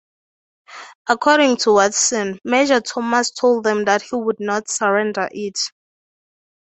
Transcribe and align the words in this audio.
According 1.07 1.57
to 1.57 1.73
Watson, 1.73 2.39
Major 2.43 2.81
Thomas 2.81 3.29
told 3.29 3.65
them 3.65 3.85
that 3.85 4.01
he 4.01 4.15
would 4.15 4.39
not 4.39 4.67
surrender 4.67 5.29
it. 5.31 5.59